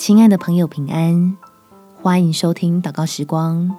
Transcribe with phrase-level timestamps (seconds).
[0.00, 1.36] 亲爱的朋友，平安！
[2.00, 3.70] 欢迎收听祷告时光，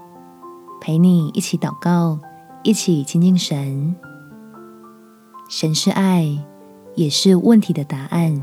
[0.79, 2.19] 陪你一起祷告，
[2.61, 3.95] 一起亲近神。
[5.49, 6.37] 神是爱，
[6.93, 8.39] 也是问题的答案。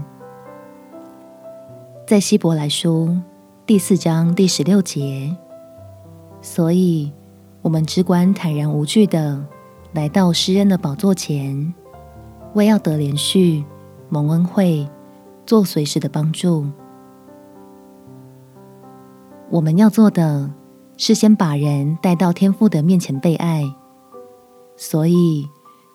[2.04, 3.16] 在希伯来书
[3.64, 5.36] 第四章第十六节，
[6.42, 7.12] 所以
[7.62, 9.40] 我们只管坦然无惧的
[9.92, 11.72] 来到施恩的宝座前，
[12.54, 13.64] 为要得连续、
[14.08, 14.84] 蒙恩惠、
[15.46, 16.66] 做随时的帮助。
[19.50, 20.52] 我们要做的
[20.98, 23.64] 是先把人带到天父的面前被爱，
[24.76, 25.48] 所以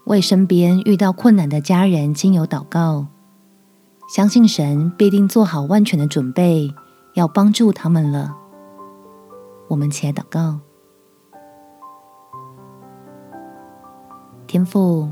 [0.05, 3.05] 为身边遇到困难的家人经由祷告，
[4.09, 6.73] 相信神必定做好万全的准备，
[7.13, 8.35] 要帮助他们了。
[9.67, 10.59] 我们起来祷告，
[14.47, 15.11] 天父，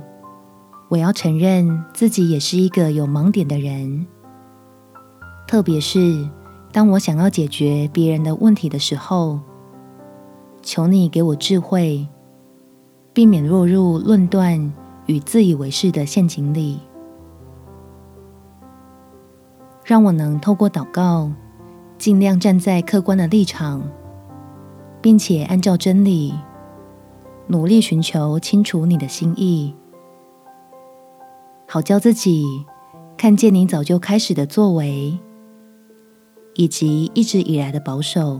[0.89, 4.07] 我要承认自己也是一个有盲点的人，
[5.47, 6.27] 特别是。
[6.71, 9.39] 当我想要解决别人的问题的时候，
[10.61, 12.07] 求你给我智慧，
[13.13, 14.73] 避免落入论断
[15.05, 16.79] 与自以为是的陷阱里，
[19.83, 21.29] 让我能透过祷告，
[21.97, 23.83] 尽量站在客观的立场，
[25.01, 26.33] 并且按照真理，
[27.47, 29.75] 努力寻求清楚你的心意，
[31.67, 32.65] 好叫自己
[33.17, 35.19] 看见你早就开始的作为。
[36.61, 38.39] 以及一直以来的保守，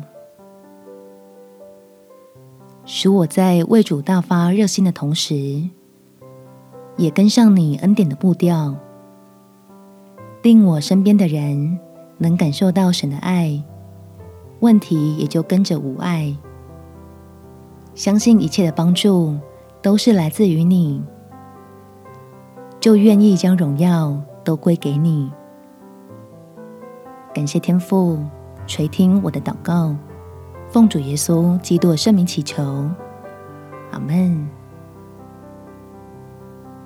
[2.86, 5.67] 使我在为主大发热心的同时，
[6.97, 8.75] 也跟上你恩典的步调，
[10.44, 11.80] 令我身边的人
[12.19, 13.59] 能感受到神的爱，
[14.59, 16.38] 问题也就跟着无碍。
[17.95, 19.35] 相信一切的帮助
[19.81, 21.02] 都是来自于你，
[22.80, 25.31] 就愿意将荣耀都归给你。
[27.34, 28.20] 感谢天父
[28.68, 29.96] 垂听我的祷告，
[30.70, 32.62] 奉主耶稣基督的圣名祈求，
[33.92, 34.50] 阿门。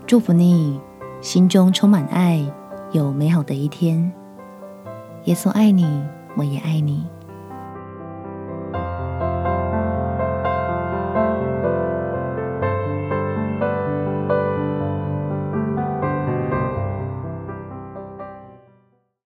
[0.06, 0.80] 祝福你，
[1.20, 2.46] 心中充满爱，
[2.92, 4.14] 有美好的一天。
[5.24, 6.06] 耶稣爱你，
[6.38, 7.04] 我也爱你。